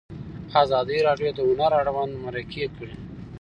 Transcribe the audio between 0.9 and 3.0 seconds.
راډیو د هنر اړوند مرکې کړي.